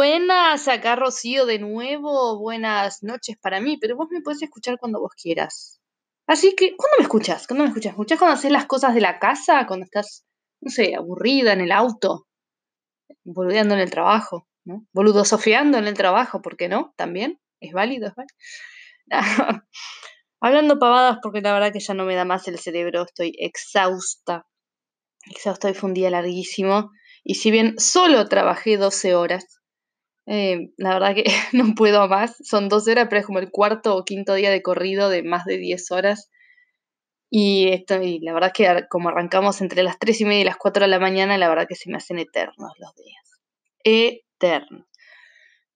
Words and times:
buenas, 0.00 0.66
acá 0.66 0.96
Rocío 0.96 1.44
de 1.44 1.58
nuevo, 1.58 2.38
buenas 2.38 3.02
noches 3.02 3.36
para 3.36 3.60
mí, 3.60 3.76
pero 3.76 3.96
vos 3.96 4.08
me 4.10 4.22
podés 4.22 4.40
escuchar 4.40 4.78
cuando 4.78 4.98
vos 4.98 5.12
quieras. 5.12 5.78
Así 6.26 6.54
que, 6.56 6.74
¿cuándo 6.74 6.96
me 6.96 7.02
escuchás? 7.02 7.46
¿Cuándo 7.46 7.64
me 7.64 7.68
escuchás? 7.68 7.98
¿Me 7.98 8.06
cuando 8.06 8.28
haces 8.28 8.50
las 8.50 8.64
cosas 8.64 8.94
de 8.94 9.02
la 9.02 9.18
casa? 9.18 9.66
Cuando 9.66 9.84
estás, 9.84 10.24
no 10.62 10.70
sé, 10.70 10.94
aburrida 10.96 11.52
en 11.52 11.60
el 11.60 11.70
auto, 11.70 12.26
boludeando 13.24 13.74
en 13.74 13.80
el 13.80 13.90
trabajo, 13.90 14.48
¿no? 14.64 14.86
Boludosofeando 14.94 15.76
en 15.76 15.86
el 15.86 15.92
trabajo, 15.92 16.40
¿por 16.40 16.56
qué 16.56 16.70
no? 16.70 16.94
También, 16.96 17.38
es 17.60 17.74
válido, 17.74 18.08
es 18.08 18.14
válido. 18.14 18.34
Hablando 20.40 20.78
pavadas 20.78 21.18
porque 21.22 21.42
la 21.42 21.52
verdad 21.52 21.74
que 21.74 21.80
ya 21.80 21.92
no 21.92 22.06
me 22.06 22.14
da 22.14 22.24
más 22.24 22.48
el 22.48 22.58
cerebro, 22.58 23.02
estoy 23.02 23.34
exhausta. 23.38 24.46
Exhausta 25.26 25.68
y 25.68 25.74
fue 25.74 25.90
un 25.90 25.94
día 25.94 26.08
larguísimo. 26.08 26.90
Y 27.22 27.34
si 27.34 27.50
bien 27.50 27.78
solo 27.78 28.26
trabajé 28.28 28.78
12 28.78 29.14
horas, 29.14 29.59
eh, 30.30 30.70
la 30.76 30.94
verdad 30.94 31.14
que 31.14 31.24
no 31.52 31.74
puedo 31.74 32.06
más. 32.08 32.36
Son 32.42 32.68
12 32.68 32.92
horas, 32.92 33.08
pero 33.10 33.20
es 33.20 33.26
como 33.26 33.40
el 33.40 33.50
cuarto 33.50 33.96
o 33.96 34.04
quinto 34.04 34.34
día 34.34 34.50
de 34.50 34.62
corrido 34.62 35.10
de 35.10 35.22
más 35.22 35.44
de 35.44 35.58
10 35.58 35.90
horas. 35.90 36.30
Y, 37.32 37.68
esto, 37.72 38.00
y 38.02 38.20
la 38.20 38.32
verdad 38.32 38.52
que 38.54 38.86
como 38.88 39.08
arrancamos 39.08 39.60
entre 39.60 39.82
las 39.82 39.98
3 39.98 40.20
y 40.20 40.24
media 40.24 40.40
y 40.40 40.44
las 40.44 40.56
4 40.56 40.84
de 40.84 40.88
la 40.88 40.98
mañana, 40.98 41.36
la 41.38 41.48
verdad 41.48 41.66
que 41.68 41.74
se 41.74 41.90
me 41.90 41.96
hacen 41.96 42.18
eternos 42.18 42.72
los 42.78 42.94
días. 42.94 43.40
Eternos. 43.84 44.86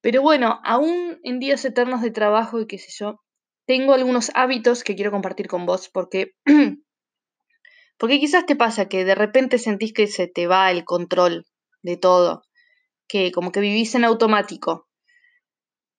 Pero 0.01 0.21
bueno, 0.21 0.61
aún 0.63 1.19
en 1.23 1.39
días 1.39 1.65
eternos 1.65 2.01
de 2.01 2.11
trabajo 2.11 2.61
y 2.61 2.67
qué 2.67 2.77
sé 2.77 2.91
yo, 2.97 3.21
tengo 3.65 3.93
algunos 3.93 4.31
hábitos 4.35 4.83
que 4.83 4.95
quiero 4.95 5.11
compartir 5.11 5.47
con 5.47 5.65
vos 5.65 5.89
porque 5.89 6.33
Porque 7.97 8.19
quizás 8.19 8.45
te 8.45 8.55
pasa 8.55 8.89
que 8.89 9.05
de 9.05 9.15
repente 9.15 9.57
sentís 9.57 9.93
que 9.93 10.07
se 10.07 10.27
te 10.27 10.47
va 10.47 10.69
el 10.71 10.83
control 10.83 11.45
de 11.81 11.97
todo, 11.97 12.43
que 13.07 13.31
como 13.31 13.51
que 13.51 13.59
vivís 13.59 13.95
en 13.95 14.05
automático. 14.05 14.87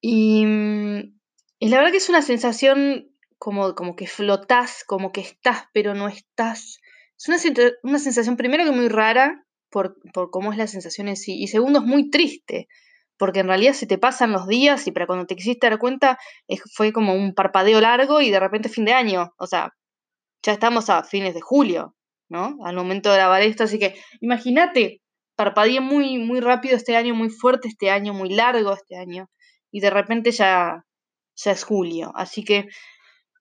Y, 0.00 0.44
mm, 0.44 1.18
y 1.58 1.68
la 1.68 1.78
verdad 1.78 1.90
que 1.90 1.98
es 1.98 2.08
una 2.08 2.22
sensación 2.22 3.10
como, 3.38 3.74
como 3.74 3.96
que 3.96 4.06
flotás, 4.06 4.84
como 4.86 5.12
que 5.12 5.20
estás, 5.20 5.64
pero 5.72 5.94
no 5.94 6.08
estás. 6.08 6.80
Es 7.18 7.28
una, 7.28 7.38
una 7.82 7.98
sensación 7.98 8.36
primero 8.36 8.64
que 8.64 8.72
muy 8.72 8.88
rara 8.88 9.46
por, 9.70 9.96
por 10.12 10.30
cómo 10.30 10.52
es 10.52 10.58
la 10.58 10.66
sensación 10.66 11.08
en 11.08 11.16
sí, 11.16 11.36
y 11.38 11.48
segundo 11.48 11.80
es 11.80 11.84
muy 11.84 12.10
triste, 12.10 12.68
porque 13.18 13.40
en 13.40 13.48
realidad 13.48 13.72
se 13.72 13.86
te 13.86 13.98
pasan 13.98 14.32
los 14.32 14.46
días 14.46 14.86
y 14.86 14.92
para 14.92 15.06
cuando 15.06 15.26
te 15.26 15.36
quisiste 15.36 15.68
dar 15.68 15.78
cuenta 15.78 16.18
fue 16.74 16.92
como 16.92 17.14
un 17.14 17.34
parpadeo 17.34 17.80
largo 17.80 18.20
y 18.20 18.30
de 18.30 18.40
repente 18.40 18.68
fin 18.68 18.84
de 18.84 18.92
año, 18.92 19.32
o 19.38 19.46
sea, 19.46 19.72
ya 20.42 20.52
estamos 20.52 20.90
a 20.90 21.02
fines 21.02 21.34
de 21.34 21.40
julio, 21.40 21.94
¿no? 22.28 22.56
Al 22.64 22.76
momento 22.76 23.10
de 23.10 23.16
grabar 23.16 23.42
esto, 23.42 23.64
así 23.64 23.78
que 23.78 23.96
imagínate, 24.20 25.02
parpadeé 25.36 25.80
muy, 25.80 26.18
muy 26.18 26.40
rápido 26.40 26.76
este 26.76 26.96
año, 26.96 27.14
muy 27.14 27.28
fuerte 27.30 27.68
este 27.68 27.90
año, 27.90 28.14
muy 28.14 28.30
largo 28.30 28.72
este 28.72 28.96
año, 28.96 29.30
y 29.70 29.80
de 29.80 29.90
repente 29.90 30.32
ya, 30.32 30.84
ya 31.36 31.52
es 31.52 31.64
julio, 31.64 32.12
así 32.16 32.42
que 32.42 32.68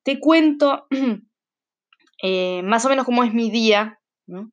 te 0.03 0.19
cuento 0.19 0.85
eh, 2.23 2.61
más 2.63 2.85
o 2.85 2.89
menos 2.89 3.05
cómo 3.05 3.23
es 3.23 3.33
mi 3.33 3.49
día, 3.49 3.99
¿no? 4.27 4.51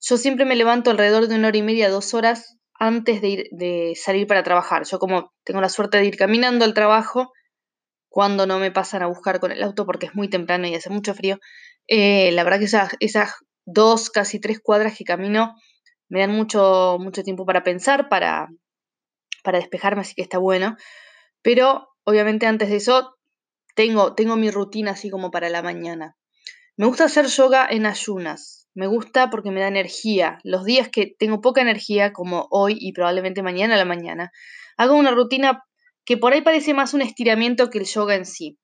Yo 0.00 0.18
siempre 0.18 0.44
me 0.44 0.56
levanto 0.56 0.90
alrededor 0.90 1.26
de 1.26 1.36
una 1.36 1.48
hora 1.48 1.56
y 1.56 1.62
media, 1.62 1.90
dos 1.90 2.14
horas 2.14 2.58
antes 2.78 3.20
de, 3.22 3.28
ir, 3.28 3.48
de 3.50 3.94
salir 3.96 4.26
para 4.26 4.42
trabajar. 4.42 4.84
Yo 4.84 4.98
como 4.98 5.32
tengo 5.42 5.60
la 5.60 5.70
suerte 5.70 5.98
de 5.98 6.04
ir 6.04 6.16
caminando 6.16 6.64
al 6.64 6.74
trabajo, 6.74 7.32
cuando 8.08 8.46
no 8.46 8.58
me 8.58 8.70
pasan 8.70 9.02
a 9.02 9.06
buscar 9.06 9.40
con 9.40 9.52
el 9.52 9.62
auto 9.62 9.84
porque 9.84 10.06
es 10.06 10.14
muy 10.14 10.28
temprano 10.28 10.66
y 10.66 10.74
hace 10.74 10.90
mucho 10.90 11.14
frío, 11.14 11.38
eh, 11.88 12.30
la 12.32 12.44
verdad 12.44 12.58
que 12.58 12.66
esas, 12.66 12.92
esas 13.00 13.34
dos, 13.64 14.10
casi 14.10 14.40
tres 14.40 14.60
cuadras 14.60 14.96
que 14.96 15.04
camino 15.04 15.54
me 16.08 16.20
dan 16.20 16.32
mucho, 16.32 16.98
mucho 17.00 17.22
tiempo 17.22 17.44
para 17.46 17.62
pensar, 17.62 18.08
para, 18.08 18.48
para 19.42 19.58
despejarme, 19.58 20.02
así 20.02 20.14
que 20.14 20.22
está 20.22 20.38
bueno. 20.38 20.76
Pero 21.42 21.88
obviamente 22.04 22.46
antes 22.46 22.68
de 22.68 22.76
eso 22.76 23.16
tengo, 23.74 24.14
tengo 24.14 24.36
mi 24.36 24.50
rutina 24.50 24.92
así 24.92 25.10
como 25.10 25.30
para 25.30 25.48
la 25.48 25.62
mañana. 25.62 26.16
Me 26.76 26.86
gusta 26.86 27.04
hacer 27.04 27.26
yoga 27.26 27.66
en 27.70 27.86
ayunas. 27.86 28.68
Me 28.74 28.86
gusta 28.86 29.30
porque 29.30 29.50
me 29.50 29.60
da 29.60 29.68
energía. 29.68 30.38
Los 30.44 30.64
días 30.64 30.88
que 30.90 31.14
tengo 31.18 31.40
poca 31.40 31.62
energía, 31.62 32.12
como 32.12 32.46
hoy 32.50 32.76
y 32.78 32.92
probablemente 32.92 33.42
mañana 33.42 33.74
a 33.74 33.78
la 33.78 33.86
mañana, 33.86 34.32
hago 34.76 34.94
una 34.94 35.10
rutina 35.10 35.64
que 36.04 36.18
por 36.18 36.32
ahí 36.32 36.42
parece 36.42 36.74
más 36.74 36.92
un 36.92 37.00
estiramiento 37.00 37.70
que 37.70 37.78
el 37.78 37.86
yoga 37.86 38.14
en 38.14 38.26
sí. 38.26 38.58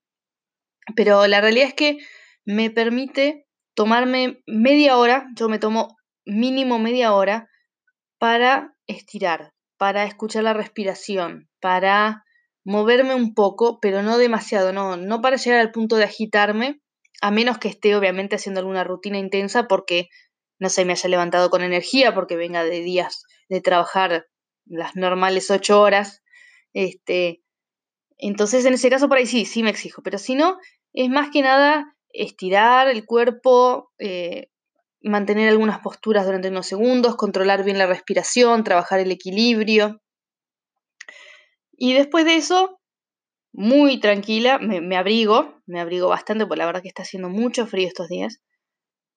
Pero 0.95 1.25
la 1.27 1.41
realidad 1.41 1.69
es 1.69 1.73
que 1.73 1.97
me 2.45 2.69
permite 2.69 3.47
tomarme 3.73 4.43
media 4.45 4.97
hora, 4.97 5.25
yo 5.35 5.49
me 5.49 5.57
tomo 5.57 5.97
mínimo 6.25 6.79
media 6.79 7.13
hora 7.13 7.49
para 8.17 8.75
estirar, 8.87 9.53
para 9.77 10.05
escuchar 10.05 10.43
la 10.43 10.53
respiración, 10.53 11.49
para 11.59 12.23
moverme 12.63 13.15
un 13.15 13.33
poco, 13.33 13.79
pero 13.81 14.01
no 14.03 14.17
demasiado, 14.17 14.71
no, 14.71 14.95
no 14.97 15.21
para 15.21 15.37
llegar 15.37 15.59
al 15.59 15.71
punto 15.71 15.97
de 15.97 16.05
agitarme, 16.05 16.81
a 17.21 17.31
menos 17.31 17.57
que 17.57 17.67
esté 17.67 17.95
obviamente 17.95 18.35
haciendo 18.35 18.59
alguna 18.59 18.83
rutina 18.83 19.17
intensa 19.17 19.67
porque, 19.67 20.09
no 20.59 20.69
sé, 20.69 20.85
me 20.85 20.93
haya 20.93 21.09
levantado 21.09 21.49
con 21.49 21.63
energía, 21.63 22.13
porque 22.13 22.35
venga 22.35 22.63
de 22.63 22.81
días 22.81 23.23
de 23.49 23.61
trabajar 23.61 24.27
las 24.65 24.95
normales 24.95 25.51
ocho 25.51 25.81
horas, 25.81 26.23
este, 26.73 27.43
entonces 28.17 28.65
en 28.65 28.75
ese 28.75 28.89
caso 28.89 29.09
por 29.09 29.17
ahí 29.17 29.25
sí, 29.25 29.45
sí 29.45 29.63
me 29.63 29.69
exijo, 29.69 30.01
pero 30.01 30.17
si 30.17 30.35
no, 30.35 30.57
es 30.93 31.09
más 31.09 31.29
que 31.31 31.41
nada 31.41 31.93
estirar 32.09 32.87
el 32.87 33.05
cuerpo, 33.05 33.91
eh, 33.99 34.49
mantener 35.03 35.49
algunas 35.49 35.79
posturas 35.79 36.25
durante 36.25 36.47
unos 36.47 36.65
segundos, 36.65 37.15
controlar 37.15 37.63
bien 37.63 37.77
la 37.77 37.85
respiración, 37.85 38.63
trabajar 38.63 38.99
el 38.99 39.11
equilibrio. 39.11 40.01
Y 41.73 41.93
después 41.93 42.25
de 42.25 42.35
eso, 42.35 42.79
muy 43.51 43.99
tranquila, 43.99 44.59
me, 44.59 44.95
abrigo, 44.95 45.61
me 45.65 45.81
abrigo 45.81 46.07
bastante, 46.07 46.45
porque 46.45 46.59
la 46.59 46.65
verdad 46.65 46.81
que 46.81 46.87
está 46.87 47.03
haciendo 47.03 47.29
mucho 47.29 47.67
frío 47.67 47.87
estos 47.87 48.07
días. 48.07 48.41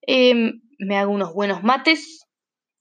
Em, 0.03 0.61
me 0.79 0.99
hago 0.99 1.13
unos 1.13 1.33
buenos 1.33 1.63
mates, 1.63 2.27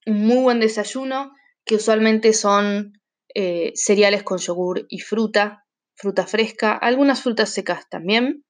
un 0.06 0.26
muy 0.26 0.38
buen 0.38 0.60
desayuno, 0.60 1.32
que 1.64 1.76
usualmente 1.76 2.34
son 2.34 2.94
eh, 3.36 3.72
cereales 3.76 4.24
con 4.24 4.40
yogur 4.40 4.86
y 4.90 5.00
fruta, 5.00 5.66
fruta 5.96 6.26
fresca, 6.26 6.74
algunas 6.74 7.22
frutas 7.22 7.52
secas 7.52 7.88
también. 7.90 8.44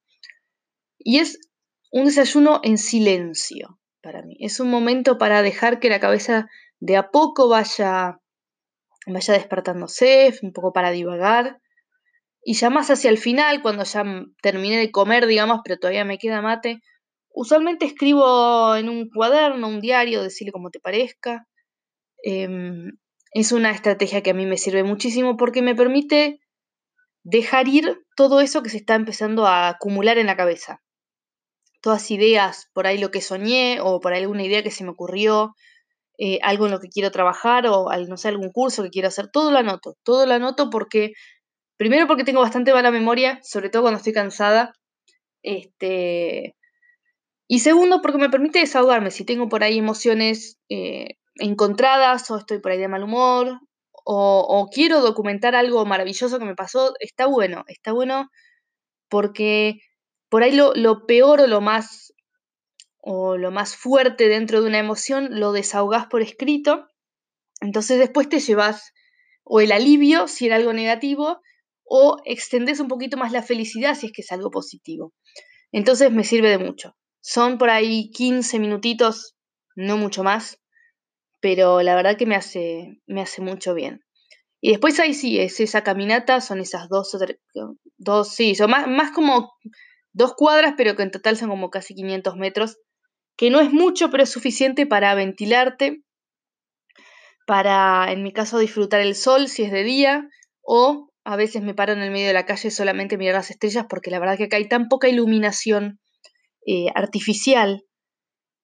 Y 0.98 1.18
es 1.18 1.38
un 1.92 2.06
desayuno 2.06 2.60
en 2.62 2.78
silencio 2.78 3.78
para 4.06 4.22
mí. 4.22 4.36
Es 4.38 4.60
un 4.60 4.70
momento 4.70 5.18
para 5.18 5.42
dejar 5.42 5.80
que 5.80 5.90
la 5.90 5.98
cabeza 5.98 6.48
de 6.78 6.96
a 6.96 7.10
poco 7.10 7.48
vaya, 7.48 8.20
vaya 9.04 9.34
despertándose, 9.34 10.32
un 10.42 10.52
poco 10.52 10.72
para 10.72 10.92
divagar. 10.92 11.58
Y 12.40 12.54
ya 12.54 12.70
más 12.70 12.88
hacia 12.88 13.10
el 13.10 13.18
final, 13.18 13.62
cuando 13.62 13.82
ya 13.82 14.04
terminé 14.40 14.78
de 14.78 14.92
comer, 14.92 15.26
digamos, 15.26 15.60
pero 15.64 15.78
todavía 15.78 16.04
me 16.04 16.18
queda 16.18 16.40
mate, 16.40 16.78
usualmente 17.34 17.84
escribo 17.84 18.76
en 18.76 18.88
un 18.88 19.10
cuaderno, 19.10 19.66
un 19.66 19.80
diario, 19.80 20.22
decirle 20.22 20.52
como 20.52 20.70
te 20.70 20.78
parezca. 20.78 21.48
Em, 22.22 22.92
es 23.32 23.50
una 23.50 23.72
estrategia 23.72 24.22
que 24.22 24.30
a 24.30 24.34
mí 24.34 24.46
me 24.46 24.56
sirve 24.56 24.84
muchísimo 24.84 25.36
porque 25.36 25.62
me 25.62 25.74
permite 25.74 26.38
dejar 27.24 27.66
ir 27.66 27.98
todo 28.16 28.40
eso 28.40 28.62
que 28.62 28.70
se 28.70 28.76
está 28.76 28.94
empezando 28.94 29.46
a 29.46 29.68
acumular 29.68 30.16
en 30.18 30.28
la 30.28 30.36
cabeza 30.36 30.80
todas 31.86 32.10
ideas, 32.10 32.68
por 32.72 32.88
ahí 32.88 32.98
lo 32.98 33.12
que 33.12 33.20
soñé 33.20 33.78
o 33.80 34.00
por 34.00 34.12
ahí 34.12 34.22
alguna 34.22 34.42
idea 34.42 34.64
que 34.64 34.72
se 34.72 34.82
me 34.82 34.90
ocurrió, 34.90 35.54
eh, 36.18 36.40
algo 36.42 36.66
en 36.66 36.72
lo 36.72 36.80
que 36.80 36.88
quiero 36.88 37.12
trabajar 37.12 37.68
o 37.68 37.88
no 38.08 38.16
sé, 38.16 38.26
algún 38.26 38.50
curso 38.50 38.82
que 38.82 38.90
quiero 38.90 39.06
hacer, 39.06 39.30
todo 39.30 39.52
lo 39.52 39.58
anoto, 39.58 39.94
todo 40.02 40.26
lo 40.26 40.34
anoto 40.34 40.68
porque, 40.68 41.12
primero 41.76 42.08
porque 42.08 42.24
tengo 42.24 42.40
bastante 42.40 42.72
mala 42.72 42.90
memoria, 42.90 43.38
sobre 43.44 43.70
todo 43.70 43.82
cuando 43.82 43.98
estoy 43.98 44.12
cansada, 44.12 44.72
este, 45.44 46.56
y 47.46 47.60
segundo 47.60 48.02
porque 48.02 48.18
me 48.18 48.30
permite 48.30 48.58
desahogarme, 48.58 49.12
si 49.12 49.24
tengo 49.24 49.48
por 49.48 49.62
ahí 49.62 49.78
emociones 49.78 50.58
eh, 50.68 51.10
encontradas 51.36 52.28
o 52.32 52.38
estoy 52.38 52.58
por 52.58 52.72
ahí 52.72 52.78
de 52.78 52.88
mal 52.88 53.04
humor 53.04 53.60
o, 54.04 54.40
o 54.40 54.68
quiero 54.70 55.02
documentar 55.02 55.54
algo 55.54 55.86
maravilloso 55.86 56.40
que 56.40 56.46
me 56.46 56.56
pasó, 56.56 56.94
está 56.98 57.26
bueno, 57.26 57.62
está 57.68 57.92
bueno 57.92 58.28
porque 59.08 59.78
por 60.28 60.42
ahí 60.42 60.52
lo, 60.52 61.06
peor 61.06 61.40
o 61.40 61.46
lo 61.46 61.60
más 61.60 62.12
o 62.98 63.36
lo 63.36 63.52
más 63.52 63.76
fuerte 63.76 64.28
dentro 64.28 64.60
de 64.60 64.66
una 64.66 64.78
emoción 64.78 65.38
lo 65.38 65.52
desahogás 65.52 66.06
por 66.06 66.22
escrito, 66.22 66.88
entonces 67.60 67.98
después 67.98 68.28
te 68.28 68.40
llevas 68.40 68.92
o 69.44 69.60
el 69.60 69.70
alivio 69.70 70.26
si 70.26 70.46
era 70.46 70.56
algo 70.56 70.72
negativo 70.72 71.40
o 71.84 72.16
extendés 72.24 72.80
un 72.80 72.88
poquito 72.88 73.16
más 73.16 73.30
la 73.30 73.42
felicidad 73.42 73.94
si 73.94 74.06
es 74.06 74.12
que 74.12 74.22
es 74.22 74.32
algo 74.32 74.50
positivo. 74.50 75.14
Entonces 75.70 76.10
me 76.10 76.24
sirve 76.24 76.48
de 76.48 76.58
mucho. 76.58 76.96
Son 77.20 77.58
por 77.58 77.70
ahí 77.70 78.10
15 78.10 78.58
minutitos, 78.58 79.36
no 79.76 79.96
mucho 79.96 80.24
más, 80.24 80.60
pero 81.40 81.82
la 81.82 81.94
verdad 81.94 82.16
que 82.16 82.26
me 82.26 82.34
hace, 82.34 83.00
me 83.06 83.20
hace 83.20 83.40
mucho 83.40 83.74
bien. 83.74 84.00
Y 84.60 84.70
después 84.70 84.98
ahí 84.98 85.14
sí, 85.14 85.38
es 85.38 85.60
esa 85.60 85.84
caminata, 85.84 86.40
son 86.40 86.60
esas 86.60 86.88
dos 86.88 87.14
o 87.14 87.18
tres, 87.18 87.38
dos, 87.98 88.34
sí, 88.34 88.54
son 88.54 88.70
más, 88.70 88.88
más 88.88 89.12
como 89.12 89.52
dos 90.16 90.32
cuadras, 90.34 90.74
pero 90.78 90.96
que 90.96 91.02
en 91.02 91.10
total 91.10 91.36
son 91.36 91.50
como 91.50 91.68
casi 91.68 91.94
500 91.94 92.36
metros, 92.36 92.78
que 93.36 93.50
no 93.50 93.60
es 93.60 93.70
mucho, 93.70 94.10
pero 94.10 94.22
es 94.22 94.30
suficiente 94.30 94.86
para 94.86 95.14
ventilarte, 95.14 96.02
para, 97.46 98.10
en 98.10 98.22
mi 98.22 98.32
caso, 98.32 98.58
disfrutar 98.58 99.02
el 99.02 99.14
sol 99.14 99.46
si 99.48 99.62
es 99.62 99.70
de 99.70 99.84
día, 99.84 100.26
o 100.62 101.10
a 101.22 101.36
veces 101.36 101.62
me 101.62 101.74
paro 101.74 101.92
en 101.92 102.00
el 102.00 102.10
medio 102.10 102.28
de 102.28 102.32
la 102.32 102.46
calle 102.46 102.70
solamente 102.70 103.16
a 103.16 103.18
mirar 103.18 103.34
las 103.34 103.50
estrellas 103.50 103.86
porque 103.90 104.10
la 104.10 104.18
verdad 104.18 104.38
que 104.38 104.44
acá 104.44 104.56
hay 104.56 104.68
tan 104.68 104.88
poca 104.88 105.08
iluminación 105.08 106.00
eh, 106.66 106.86
artificial 106.94 107.84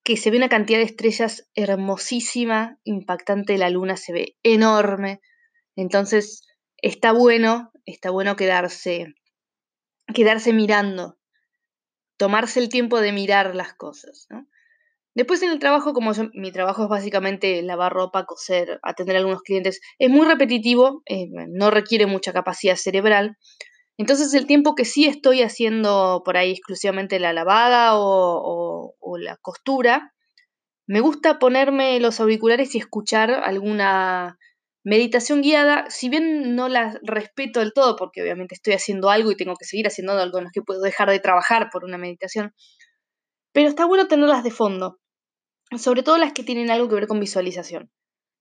que 0.05 0.17
se 0.17 0.31
ve 0.31 0.39
una 0.39 0.49
cantidad 0.49 0.79
de 0.79 0.87
estrellas 0.87 1.49
hermosísima, 1.55 2.79
impactante, 2.85 3.59
la 3.59 3.69
luna 3.69 3.97
se 3.99 4.13
ve 4.13 4.37
enorme. 4.43 5.21
Entonces, 5.77 6.47
está 6.79 7.13
bueno, 7.13 7.71
está 7.85 8.11
bueno 8.11 8.37
quedarse, 8.37 9.15
quedarse 10.15 10.53
mirando, 10.53 11.19
tomarse 12.17 12.61
el 12.61 12.69
tiempo 12.69 13.01
de 13.01 13.13
mirar 13.13 13.55
las 13.55 13.75
cosas. 13.75 14.29
Después 15.15 15.43
en 15.43 15.51
el 15.51 15.59
trabajo, 15.59 15.93
como 15.93 16.13
mi 16.33 16.53
trabajo 16.53 16.85
es 16.85 16.89
básicamente 16.89 17.61
lavar 17.63 17.93
ropa, 17.93 18.25
coser, 18.25 18.81
atender 18.83 19.17
a 19.17 19.19
algunos 19.19 19.43
clientes, 19.43 19.81
es 19.99 20.11
muy 20.11 20.27
repetitivo, 20.27 21.03
eh, 21.07 21.27
no 21.51 21.71
requiere 21.71 22.07
mucha 22.07 22.33
capacidad 22.33 22.77
cerebral. 22.77 23.37
Entonces 23.99 24.33
el 24.33 24.47
tiempo 24.47 24.75
que 24.75 24.87
sí 24.87 25.07
estoy 25.07 25.43
haciendo 25.43 26.23
por 26.25 26.39
ahí 26.39 26.53
exclusivamente 26.53 27.21
la 27.21 27.35
lavada 27.35 27.91
o, 27.95 28.95
la 29.19 29.37
costura, 29.37 30.15
me 30.87 31.01
gusta 31.01 31.39
ponerme 31.39 32.01
los 32.01 32.19
auriculares 32.19 32.75
y 32.75 32.79
escuchar 32.79 33.31
alguna 33.31 34.39
meditación 34.85 35.43
guiada, 35.43 35.87
si 35.89 36.09
bien 36.09 36.57
no 36.57 36.69
la 36.69 36.99
respeto 37.03 37.61
del 37.61 37.73
todo, 37.73 37.97
porque 37.97 38.23
obviamente 38.23 38.55
estoy 38.55 38.75
haciendo 38.75 39.11
algo 39.11 39.31
y 39.31 39.37
tengo 39.37 39.55
que 39.57 39.65
seguir 39.65 39.87
haciendo 39.87 40.13
algo, 40.13 40.41
no 40.41 40.47
es 40.47 40.53
que 40.53 40.63
puedo 40.63 40.81
dejar 40.81 41.11
de 41.11 41.21
trabajar 41.21 41.69
por 41.73 41.85
una 41.85 41.99
meditación, 41.99 42.53
pero 43.53 43.69
está 43.69 43.85
bueno 43.85 44.09
tenerlas 44.09 44.45
de 44.45 44.51
fondo, 44.51 44.99
sobre 45.77 46.03
todo 46.03 46.19
las 46.19 46.33
que 46.33 46.45
tienen 46.45 46.71
algo 46.71 46.89
que 46.89 46.97
ver 46.97 47.07
con 47.07 47.21
visualización. 47.21 47.91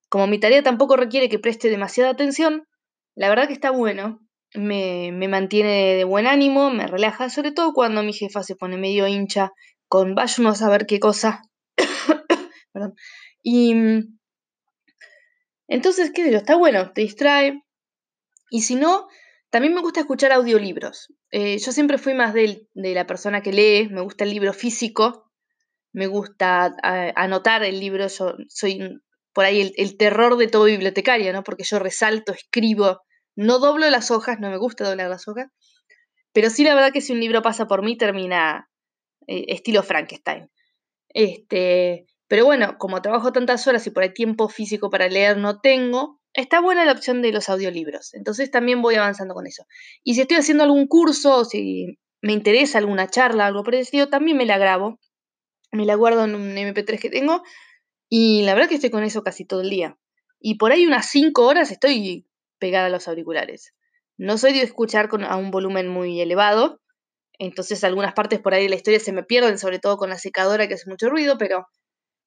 Como 0.10 0.28
mi 0.28 0.40
tarea 0.40 0.64
tampoco 0.64 0.98
requiere 0.98 1.30
que 1.30 1.40
preste 1.40 1.70
demasiada 1.70 2.10
atención, 2.10 2.68
la 3.16 3.30
verdad 3.30 3.48
que 3.48 3.54
está 3.54 3.72
bueno 3.72 4.20
me, 4.56 5.28
mantiene 5.30 5.96
de 5.96 6.04
buen 6.04 6.28
ánimo, 6.28 6.72
me 6.72 6.88
relaja, 6.88 7.30
sobre 7.30 7.52
todo 7.52 7.74
cuando 7.74 8.04
mi 8.04 8.14
jefa 8.14 8.44
se 8.44 8.56
pone 8.56 8.78
medio 8.78 9.08
hincha 9.08 9.54
con 9.88 10.16
vaya 10.16 10.36
uno 10.40 10.50
a 10.50 10.56
saber 10.56 10.86
qué 10.86 11.00
cosa. 11.00 11.42
Perdón. 12.74 12.96
Y 13.42 13.74
mm, 13.74 14.20
entonces, 15.72 16.12
qué 16.14 16.26
sé 16.26 16.32
yo, 16.32 16.38
está 16.38 16.58
bueno, 16.58 16.92
te 16.92 17.02
distrae. 17.02 17.64
Y 18.50 18.62
si 18.62 18.76
no, 18.76 19.08
también 19.50 19.74
me 19.74 19.80
gusta 19.80 20.02
escuchar 20.02 20.34
audiolibros. 20.34 21.14
Eh, 21.32 21.58
yo 21.60 21.72
siempre 21.72 21.98
fui 21.98 22.14
más 22.14 22.34
de, 22.34 22.68
la 22.74 23.08
persona 23.08 23.42
que 23.42 23.54
lee, 23.54 23.88
me 23.90 24.02
gusta 24.02 24.26
el 24.26 24.32
libro 24.32 24.52
físico, 24.52 25.32
me 25.94 26.08
gusta 26.08 26.76
anotar 27.16 27.64
el 27.64 27.80
libro, 27.80 28.06
yo 28.08 28.36
soy 28.50 29.00
por 29.34 29.46
ahí 29.46 29.62
el, 29.62 29.74
el, 29.78 29.96
terror 29.96 30.36
de 30.36 30.48
todo 30.48 30.66
bibliotecario, 30.66 31.32
¿no? 31.32 31.44
Porque 31.44 31.64
yo 31.64 31.80
resalto, 31.80 32.34
escribo, 32.34 33.00
no 33.38 33.60
doblo 33.60 33.90
las 33.90 34.12
hojas, 34.12 34.42
no 34.42 34.50
me 34.50 34.58
gusta 34.58 34.88
doblar 34.88 35.10
las 35.10 35.30
hojas, 35.30 35.48
pero 36.34 36.50
sí 36.50 36.66
la 36.66 36.76
verdad 36.76 36.92
que 36.92 37.02
si 37.02 37.14
un 37.14 37.22
libro 37.22 37.42
pasa 37.42 37.66
por 37.68 37.82
mí 37.82 37.98
termina 37.98 38.70
eh, 39.28 39.46
estilo 39.48 39.84
Frankenstein. 39.84 40.50
Este, 41.08 42.08
pero 42.32 42.46
bueno, 42.46 42.78
como 42.78 43.02
trabajo 43.02 43.34
tantas 43.34 43.68
horas 43.68 43.86
y 43.88 43.90
por 43.90 44.04
ahí 44.04 44.14
tiempo 44.14 44.48
físico 44.48 44.90
para 44.90 45.10
leer 45.10 45.36
no 45.36 45.60
tengo, 45.60 46.22
está 46.34 46.62
buena 46.62 46.86
la 46.86 46.94
opción 46.94 47.22
de 47.22 47.34
los 47.34 47.50
audiolibros. 47.50 48.14
Entonces 48.14 48.50
también 48.50 48.82
voy 48.82 48.96
avanzando 48.96 49.34
con 49.34 49.48
eso. 49.48 49.66
Y 50.02 50.14
si 50.14 50.22
estoy 50.22 50.38
haciendo 50.38 50.64
algún 50.64 50.88
curso 50.88 51.40
o 51.40 51.44
si 51.44 52.00
me 52.22 52.32
interesa 52.32 52.78
alguna 52.78 53.10
charla, 53.10 53.48
algo 53.48 53.66
parecido, 53.66 54.08
también 54.08 54.38
me 54.38 54.46
la 54.46 54.58
grabo. 54.58 54.98
Me 55.74 55.86
la 55.86 55.96
guardo 55.96 56.24
en 56.24 56.36
un 56.36 56.56
MP3 56.56 57.02
que 57.02 57.10
tengo 57.10 57.44
y 58.08 58.44
la 58.44 58.54
verdad 58.54 58.70
que 58.70 58.76
estoy 58.76 58.92
con 58.92 59.04
eso 59.04 59.24
casi 59.24 59.44
todo 59.44 59.60
el 59.60 59.70
día. 59.70 59.98
Y 60.40 60.56
por 60.56 60.72
ahí 60.72 60.88
unas 60.88 61.10
5 61.10 61.46
horas 61.46 61.70
estoy 61.70 62.26
pegada 62.60 62.86
a 62.86 62.92
los 62.92 63.10
auriculares. 63.10 63.74
No 64.16 64.38
soy 64.38 64.54
de 64.54 64.62
escuchar 64.62 65.10
a 65.28 65.36
un 65.36 65.52
volumen 65.52 65.90
muy 65.90 66.22
elevado, 66.22 66.80
entonces 67.40 67.84
algunas 67.84 68.14
partes 68.14 68.40
por 68.40 68.54
ahí 68.54 68.64
de 68.64 68.70
la 68.70 68.76
historia 68.76 69.02
se 69.02 69.12
me 69.12 69.24
pierden, 69.24 69.60
sobre 69.60 69.80
todo 69.80 69.98
con 69.98 70.10
la 70.10 70.18
secadora 70.18 70.70
que 70.70 70.76
hace 70.76 70.90
mucho 70.90 71.10
ruido, 71.10 71.38
pero 71.38 71.68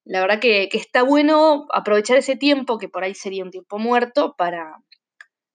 la 0.04 0.20
verdad 0.20 0.40
que, 0.40 0.68
está 0.72 1.02
bueno 1.02 1.66
aprovechar 1.72 2.18
ese 2.18 2.36
tiempo, 2.36 2.78
que 2.78 2.88
por 2.88 3.04
ahí 3.04 3.14
sería 3.14 3.44
un 3.44 3.50
tiempo 3.50 3.78
muerto, 3.78 4.34
para, 4.36 4.76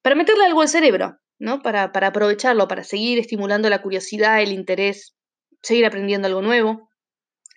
para 0.01 0.15
meterle 0.15 0.45
algo 0.45 0.61
al 0.61 0.69
cerebro, 0.69 1.17
¿no? 1.37 1.61
Para, 1.61 1.91
para 1.91 2.07
aprovecharlo, 2.07 2.67
para 2.67 2.83
seguir 2.83 3.19
estimulando 3.19 3.69
la 3.69 3.81
curiosidad, 3.81 4.41
el 4.41 4.51
interés, 4.51 5.15
seguir 5.61 5.85
aprendiendo 5.85 6.27
algo 6.27 6.41
nuevo 6.41 6.89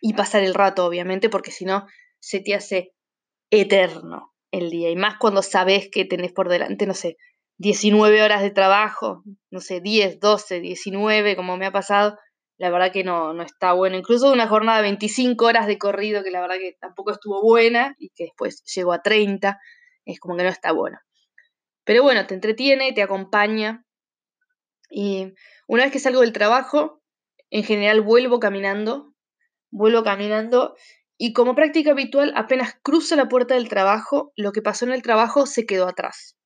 y 0.00 0.14
pasar 0.14 0.42
el 0.42 0.54
rato, 0.54 0.84
obviamente, 0.84 1.30
porque 1.30 1.50
si 1.50 1.64
no, 1.64 1.86
se 2.20 2.40
te 2.40 2.54
hace 2.54 2.92
eterno 3.50 4.34
el 4.50 4.70
día. 4.70 4.90
Y 4.90 4.96
más 4.96 5.16
cuando 5.18 5.42
sabes 5.42 5.88
que 5.90 6.04
tenés 6.04 6.32
por 6.32 6.48
delante, 6.48 6.86
no 6.86 6.94
sé, 6.94 7.16
19 7.58 8.22
horas 8.22 8.42
de 8.42 8.50
trabajo, 8.50 9.22
no 9.50 9.60
sé, 9.60 9.80
10, 9.80 10.20
12, 10.20 10.60
19, 10.60 11.36
como 11.36 11.56
me 11.56 11.66
ha 11.66 11.72
pasado, 11.72 12.18
la 12.62 12.70
verdad 12.70 12.92
que 12.92 13.02
no, 13.02 13.34
no 13.34 13.42
está 13.42 13.72
bueno. 13.72 13.96
Incluso 13.96 14.30
una 14.30 14.46
jornada 14.46 14.76
de 14.78 14.84
25 14.84 15.46
horas 15.46 15.66
de 15.66 15.78
corrido, 15.78 16.22
que 16.22 16.30
la 16.30 16.40
verdad 16.40 16.58
que 16.60 16.76
tampoco 16.80 17.10
estuvo 17.10 17.42
buena 17.42 17.96
y 17.98 18.10
que 18.10 18.26
después 18.26 18.62
llegó 18.72 18.92
a 18.92 19.02
30, 19.02 19.58
es 20.04 20.20
como 20.20 20.36
que 20.36 20.44
no 20.44 20.48
está 20.48 20.70
bueno. 20.70 21.00
Pero 21.82 22.04
bueno, 22.04 22.24
te 22.24 22.34
entretiene, 22.34 22.92
te 22.92 23.02
acompaña. 23.02 23.84
Y 24.88 25.34
una 25.66 25.82
vez 25.82 25.92
que 25.92 25.98
salgo 25.98 26.20
del 26.20 26.32
trabajo, 26.32 27.02
en 27.50 27.64
general 27.64 28.00
vuelvo 28.00 28.38
caminando, 28.38 29.12
vuelvo 29.72 30.04
caminando 30.04 30.76
y 31.18 31.32
como 31.32 31.56
práctica 31.56 31.90
habitual, 31.90 32.32
apenas 32.36 32.76
cruzo 32.84 33.16
la 33.16 33.28
puerta 33.28 33.54
del 33.54 33.68
trabajo, 33.68 34.32
lo 34.36 34.52
que 34.52 34.62
pasó 34.62 34.84
en 34.84 34.92
el 34.92 35.02
trabajo 35.02 35.46
se 35.46 35.66
quedó 35.66 35.88
atrás. 35.88 36.36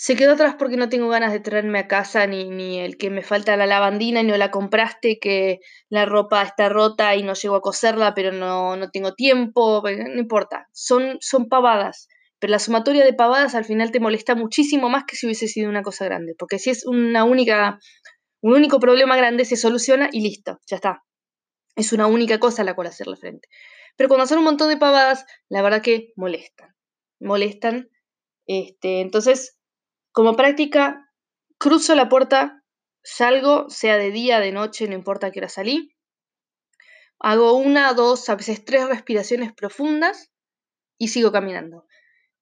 Se 0.00 0.14
quedó 0.14 0.34
atrás 0.34 0.54
porque 0.56 0.76
no 0.76 0.88
tengo 0.88 1.08
ganas 1.08 1.32
de 1.32 1.40
traerme 1.40 1.80
a 1.80 1.88
casa 1.88 2.24
ni, 2.28 2.48
ni 2.48 2.78
el 2.78 2.96
que 2.98 3.10
me 3.10 3.24
falta 3.24 3.56
la 3.56 3.66
lavandina, 3.66 4.22
ni 4.22 4.30
la 4.30 4.52
compraste, 4.52 5.18
que 5.18 5.58
la 5.88 6.04
ropa 6.06 6.40
está 6.42 6.68
rota 6.68 7.16
y 7.16 7.24
no 7.24 7.34
llego 7.34 7.56
a 7.56 7.60
coserla, 7.60 8.14
pero 8.14 8.30
no, 8.30 8.76
no 8.76 8.90
tengo 8.90 9.14
tiempo, 9.14 9.82
no 9.82 10.20
importa. 10.20 10.68
Son, 10.72 11.16
son 11.20 11.48
pavadas, 11.48 12.06
pero 12.38 12.52
la 12.52 12.60
sumatoria 12.60 13.04
de 13.04 13.12
pavadas 13.12 13.56
al 13.56 13.64
final 13.64 13.90
te 13.90 13.98
molesta 13.98 14.36
muchísimo 14.36 14.88
más 14.88 15.02
que 15.04 15.16
si 15.16 15.26
hubiese 15.26 15.48
sido 15.48 15.68
una 15.68 15.82
cosa 15.82 16.04
grande, 16.04 16.36
porque 16.38 16.60
si 16.60 16.70
es 16.70 16.86
una 16.86 17.24
única, 17.24 17.80
un 18.40 18.52
único 18.52 18.78
problema 18.78 19.16
grande 19.16 19.44
se 19.44 19.56
soluciona 19.56 20.10
y 20.12 20.20
listo, 20.20 20.60
ya 20.68 20.76
está. 20.76 21.02
Es 21.74 21.92
una 21.92 22.06
única 22.06 22.38
cosa 22.38 22.62
a 22.62 22.64
la 22.64 22.76
cual 22.76 22.86
hacerle 22.86 23.16
frente. 23.16 23.48
Pero 23.96 24.06
cuando 24.06 24.28
son 24.28 24.38
un 24.38 24.44
montón 24.44 24.68
de 24.68 24.76
pavadas, 24.76 25.26
la 25.48 25.60
verdad 25.60 25.82
que 25.82 26.12
molestan. 26.14 26.76
Molestan. 27.18 27.88
Este, 28.46 29.00
entonces, 29.00 29.57
como 30.18 30.34
práctica, 30.34 31.08
cruzo 31.58 31.94
la 31.94 32.08
puerta, 32.08 32.64
salgo, 33.04 33.70
sea 33.70 33.98
de 33.98 34.10
día, 34.10 34.40
de 34.40 34.50
noche, 34.50 34.88
no 34.88 34.94
importa 34.96 35.30
qué 35.30 35.38
hora 35.38 35.48
salí. 35.48 35.94
Hago 37.20 37.52
una, 37.52 37.92
dos, 37.92 38.28
a 38.28 38.34
veces 38.34 38.64
tres 38.64 38.88
respiraciones 38.88 39.52
profundas 39.52 40.32
y 40.98 41.06
sigo 41.06 41.30
caminando. 41.30 41.86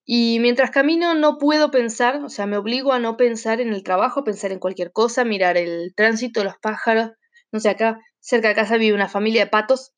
Y 0.06 0.38
mientras 0.40 0.70
camino 0.70 1.14
no 1.14 1.36
puedo 1.36 1.70
pensar, 1.70 2.24
o 2.24 2.30
sea, 2.30 2.46
me 2.46 2.56
obligo 2.56 2.94
a 2.94 2.98
no 2.98 3.18
pensar 3.18 3.60
en 3.60 3.74
el 3.74 3.82
trabajo, 3.82 4.24
pensar 4.24 4.52
en 4.52 4.58
cualquier 4.58 4.90
cosa, 4.90 5.26
mirar 5.26 5.58
el 5.58 5.92
tránsito, 5.94 6.44
los 6.44 6.56
pájaros. 6.56 7.10
No 7.52 7.60
sé, 7.60 7.68
acá 7.68 8.00
Cerca 8.20 8.48
de 8.48 8.54
casa 8.54 8.78
vive 8.78 8.94
una 8.94 9.10
familia 9.10 9.44
de 9.44 9.50
patos, 9.50 9.92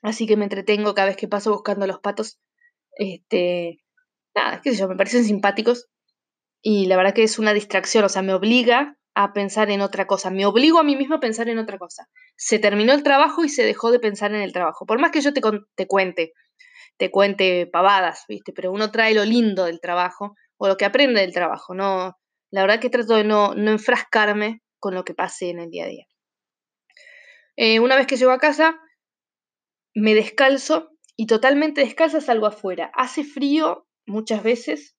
así 0.00 0.26
que 0.26 0.38
me 0.38 0.44
entretengo 0.44 0.94
cada 0.94 1.08
vez 1.08 1.18
que 1.18 1.28
paso 1.28 1.52
buscando 1.52 1.86
los 1.86 2.00
patos. 2.00 2.40
Este, 2.92 3.84
nada, 4.34 4.62
qué 4.62 4.70
sé 4.70 4.78
yo, 4.78 4.88
me 4.88 4.96
parecen 4.96 5.26
simpáticos 5.26 5.90
y 6.62 6.86
la 6.86 6.96
verdad 6.96 7.14
que 7.14 7.22
es 7.22 7.38
una 7.38 7.54
distracción, 7.54 8.04
o 8.04 8.08
sea, 8.08 8.22
me 8.22 8.34
obliga 8.34 8.96
a 9.14 9.32
pensar 9.32 9.70
en 9.70 9.80
otra 9.80 10.06
cosa, 10.06 10.30
me 10.30 10.46
obligo 10.46 10.78
a 10.78 10.84
mí 10.84 10.96
misma 10.96 11.16
a 11.16 11.20
pensar 11.20 11.48
en 11.48 11.58
otra 11.58 11.78
cosa. 11.78 12.08
Se 12.36 12.58
terminó 12.58 12.92
el 12.92 13.02
trabajo 13.02 13.44
y 13.44 13.48
se 13.48 13.64
dejó 13.64 13.90
de 13.90 13.98
pensar 13.98 14.32
en 14.32 14.42
el 14.42 14.52
trabajo. 14.52 14.86
Por 14.86 15.00
más 15.00 15.10
que 15.10 15.20
yo 15.20 15.32
te, 15.32 15.40
te 15.74 15.86
cuente, 15.86 16.32
te 16.98 17.10
cuente 17.10 17.66
pavadas, 17.66 18.24
¿viste? 18.28 18.52
Pero 18.52 18.70
uno 18.70 18.92
trae 18.92 19.14
lo 19.14 19.24
lindo 19.24 19.64
del 19.64 19.80
trabajo 19.80 20.34
o 20.56 20.68
lo 20.68 20.76
que 20.76 20.84
aprende 20.84 21.20
del 21.20 21.32
trabajo, 21.32 21.74
no, 21.74 22.16
la 22.50 22.62
verdad 22.62 22.80
que 22.80 22.90
trato 22.90 23.14
de 23.14 23.24
no, 23.24 23.54
no 23.54 23.70
enfrascarme 23.70 24.62
con 24.78 24.94
lo 24.94 25.04
que 25.04 25.14
pase 25.14 25.50
en 25.50 25.60
el 25.60 25.70
día 25.70 25.84
a 25.84 25.88
día. 25.88 26.06
Eh, 27.56 27.80
una 27.80 27.96
vez 27.96 28.06
que 28.06 28.16
llego 28.16 28.30
a 28.30 28.38
casa, 28.38 28.78
me 29.94 30.14
descalzo 30.14 30.90
y 31.16 31.26
totalmente 31.26 31.80
descalza 31.80 32.20
salgo 32.20 32.46
afuera. 32.46 32.90
Hace 32.94 33.24
frío 33.24 33.86
muchas 34.06 34.42
veces, 34.42 34.96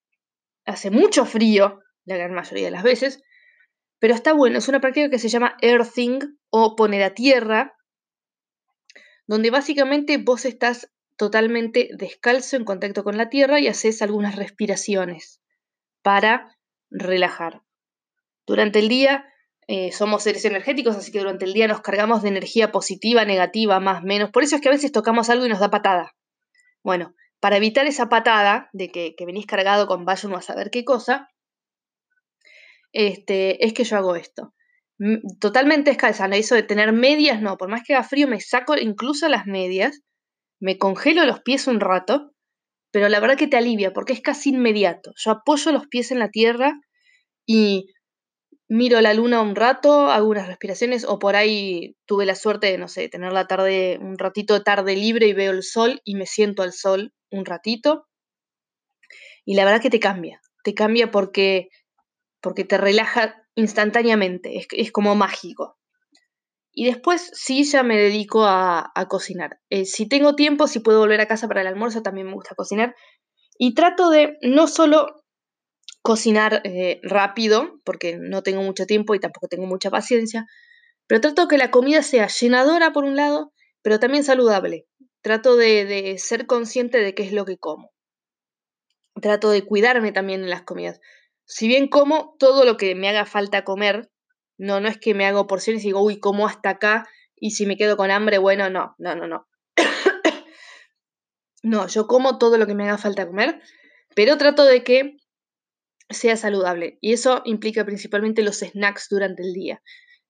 hace 0.70 0.92
mucho 0.92 1.26
frío 1.26 1.82
la 2.06 2.18
gran 2.18 2.34
mayoría 2.34 2.66
de 2.66 2.72
las 2.72 2.84
veces, 2.84 3.22
pero 4.00 4.14
está 4.14 4.34
bueno, 4.34 4.58
es 4.58 4.68
una 4.68 4.80
práctica 4.80 5.10
que 5.10 5.20
se 5.20 5.30
llama 5.30 5.58
earthing 5.62 6.20
o 6.50 6.76
poner 6.76 7.04
a 7.04 7.14
tierra, 7.14 7.76
donde 9.28 9.52
básicamente 9.52 10.18
vos 10.18 10.46
estás 10.46 10.90
totalmente 11.18 11.90
descalzo 11.98 12.56
en 12.56 12.64
contacto 12.64 13.04
con 13.04 13.18
la 13.18 13.30
tierra 13.30 13.60
y 13.60 13.68
haces 13.68 14.02
algunas 14.02 14.38
respiraciones 14.38 15.42
para 16.02 16.58
relajar. 16.90 17.62
Durante 18.48 18.80
el 18.80 18.88
día 18.88 19.26
eh, 19.68 19.92
somos 19.92 20.24
seres 20.24 20.46
energéticos, 20.46 20.96
así 20.96 21.12
que 21.12 21.20
durante 21.20 21.46
el 21.46 21.54
día 21.54 21.68
nos 21.68 21.82
cargamos 21.82 22.24
de 22.24 22.30
energía 22.30 22.72
positiva, 22.72 23.26
negativa, 23.26 23.80
más, 23.80 24.02
menos. 24.02 24.32
Por 24.32 24.44
eso 24.44 24.56
es 24.56 24.62
que 24.62 24.70
a 24.70 24.72
veces 24.72 24.92
tocamos 24.92 25.30
algo 25.30 25.46
y 25.46 25.50
nos 25.50 25.60
da 25.60 25.70
patada. 25.70 26.16
Bueno, 26.84 27.14
para 27.40 27.58
evitar 27.58 27.86
esa 27.86 28.10
patada 28.10 28.70
de 28.74 28.90
que, 28.90 29.16
venís 29.26 29.46
cargado 29.46 29.88
con 29.88 30.06
vaya 30.06 30.30
a 30.36 30.42
saber 30.42 30.70
qué 30.72 30.84
cosa, 30.84 31.30
este, 32.92 33.66
es 33.66 33.74
que 33.74 33.84
yo 33.84 33.98
hago 33.98 34.16
esto. 34.16 34.54
Totalmente 35.40 35.92
descalza, 35.92 36.28
no 36.28 36.36
eso 36.36 36.56
de 36.56 36.64
tener 36.64 36.92
medias, 36.92 37.42
no, 37.42 37.58
por 37.58 37.70
más 37.70 37.84
que 37.84 37.96
haga 37.96 38.04
frío 38.04 38.28
me 38.28 38.42
saco 38.42 38.76
incluso 38.78 39.30
las 39.30 39.46
medias, 39.46 40.02
me 40.60 40.78
congelo 40.78 41.26
los 41.26 41.42
pies 41.42 41.68
un 41.68 41.80
rato, 41.80 42.34
pero 42.92 43.08
la 43.08 43.20
verdad 43.20 43.38
que 43.38 43.48
te 43.48 43.58
alivia 43.58 43.94
porque 43.94 44.14
es 44.14 44.22
casi 44.22 44.50
inmediato. 44.50 45.14
Yo 45.16 45.32
apoyo 45.32 45.72
los 45.72 45.88
pies 45.88 46.12
en 46.12 46.20
la 46.20 46.30
tierra 46.30 46.80
y 47.46 47.86
miro 48.70 49.02
la 49.02 49.14
luna 49.14 49.42
un 49.42 49.56
rato, 49.56 50.10
hago 50.12 50.30
unas 50.30 50.48
respiraciones 50.48 51.04
o 51.04 51.20
por 51.20 51.36
ahí 51.36 51.98
tuve 52.06 52.26
la 52.26 52.36
suerte 52.36 52.68
de, 52.68 52.78
no 52.78 52.88
sé, 52.88 53.10
tener 53.10 53.34
la 53.34 53.48
tarde, 53.48 53.98
un 54.00 54.18
ratito 54.18 54.54
de 54.54 54.62
tarde 54.62 54.96
libre 54.96 55.28
y 55.28 55.34
veo 55.34 55.52
el 55.52 55.64
sol 55.64 56.02
y 56.06 56.16
me 56.16 56.28
siento 56.28 56.62
al 56.62 56.72
sol 56.72 57.14
un 57.32 57.46
ratito. 57.46 58.08
Y 59.44 59.56
la 59.56 59.66
verdad 59.66 59.82
que 59.82 59.90
te 59.90 60.00
cambia, 60.00 60.40
te 60.64 60.76
cambia 60.76 61.10
porque, 61.10 61.70
porque 62.42 62.64
te 62.64 62.78
relaja 62.78 63.44
instantáneamente, 63.56 64.58
es, 64.58 64.68
es 64.72 64.92
como 64.92 65.16
mágico. 65.16 65.80
Y 66.72 66.86
después 66.86 67.32
sí 67.34 67.64
ya 67.64 67.82
me 67.82 67.98
dedico 67.98 68.46
a, 68.46 68.92
cocinar. 69.10 69.60
Eh, 69.70 69.86
si 69.86 70.08
tengo 70.08 70.36
tiempo, 70.36 70.68
si 70.68 70.80
puedo 70.80 71.00
volver 71.00 71.20
a 71.20 71.28
casa 71.28 71.48
para 71.48 71.62
el 71.62 71.68
almuerzo, 71.68 72.04
también 72.04 72.28
me 72.28 72.34
gusta 72.34 72.56
cocinar. 72.56 72.96
Y 73.58 73.74
trato 73.74 74.10
de 74.10 74.38
no 74.42 74.68
solo 74.68 75.19
cocinar 76.02 76.62
eh, 76.64 77.00
rápido, 77.04 77.80
porque 77.84 78.18
no 78.18 78.44
tengo 78.44 78.62
mucho 78.62 78.86
tiempo 78.86 79.16
y 79.16 79.20
tampoco 79.20 79.48
tengo 79.48 79.66
mucha 79.66 79.90
paciencia, 79.90 80.46
pero 81.08 81.22
trato 81.22 81.48
que 81.48 81.58
la 81.58 81.72
comida 81.72 82.04
sea 82.04 82.28
llenadora 82.28 82.94
por 82.94 83.04
un 83.04 83.16
lado, 83.16 83.52
pero 83.82 84.00
también 84.00 84.24
saludable. 84.24 84.86
Trato 85.22 85.56
de, 85.56 86.16
ser 86.18 86.46
consciente 86.46 87.00
de 87.00 87.14
qué 87.14 87.24
es 87.24 87.34
lo 87.34 87.46
que 87.46 87.58
como. 87.58 87.92
Trato 89.22 89.50
de 89.50 89.66
cuidarme 89.66 90.12
también 90.12 90.44
en 90.44 90.50
las 90.50 90.62
comidas. 90.62 91.02
Si 91.46 91.68
bien 91.68 91.88
como 91.88 92.36
todo 92.40 92.64
lo 92.64 92.78
que 92.78 92.96
me 92.96 93.10
haga 93.10 93.26
falta 93.26 93.64
comer, 93.64 94.12
no, 94.58 94.80
no 94.80 94.88
es 94.88 94.98
que 94.98 95.14
me 95.14 95.26
hago 95.26 95.48
porciones 95.48 95.84
y 95.84 95.88
digo, 95.88 96.02
uy, 96.02 96.20
como 96.20 96.48
hasta 96.48 96.70
acá 96.70 97.08
y 97.36 97.52
si 97.52 97.66
me 97.66 97.76
quedo 97.76 97.98
con 97.98 98.12
hambre, 98.12 98.38
bueno, 98.38 98.70
no, 98.70 98.96
no, 99.00 99.16
no, 99.16 99.28
no. 99.28 99.48
no, 101.64 101.88
yo 101.88 102.08
como 102.08 102.38
todo 102.38 102.58
lo 102.58 102.68
que 102.68 102.76
me 102.76 102.84
haga 102.84 102.98
falta 102.98 103.26
comer, 103.26 103.62
pero 104.16 104.38
trato 104.38 104.64
de 104.64 104.84
que 104.84 105.18
sea 106.10 106.38
saludable. 106.38 106.98
Y 107.02 107.14
eso 107.14 107.42
implica 107.46 107.86
principalmente 107.86 108.44
los 108.44 108.60
snacks 108.60 109.08
durante 109.10 109.44
el 109.44 109.54
día. 109.54 109.82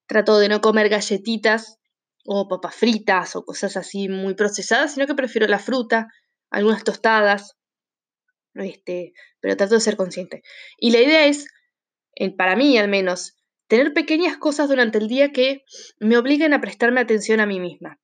Trato 0.06 0.38
de 0.38 0.48
no 0.48 0.60
comer 0.60 0.88
galletitas 0.88 1.78
o 2.24 2.48
papas 2.48 2.74
fritas 2.74 3.36
o 3.36 3.44
cosas 3.44 3.76
así 3.76 4.08
muy 4.08 4.34
procesadas, 4.34 4.94
sino 4.94 5.06
que 5.06 5.14
prefiero 5.14 5.46
la 5.46 5.58
fruta, 5.58 6.08
algunas 6.50 6.84
tostadas, 6.84 7.56
este, 8.54 9.12
pero 9.40 9.56
trato 9.56 9.74
de 9.74 9.80
ser 9.80 9.96
consciente. 9.96 10.42
Y 10.78 10.90
la 10.90 11.00
idea 11.00 11.26
es, 11.26 11.46
para 12.36 12.56
mí 12.56 12.76
al 12.76 12.88
menos, 12.88 13.36
tener 13.68 13.94
pequeñas 13.94 14.36
cosas 14.36 14.68
durante 14.68 14.98
el 14.98 15.08
día 15.08 15.32
que 15.32 15.64
me 15.98 16.18
obliguen 16.18 16.52
a 16.52 16.60
prestarme 16.60 17.00
atención 17.00 17.40
a 17.40 17.46
mí 17.46 17.60
misma. 17.60 17.98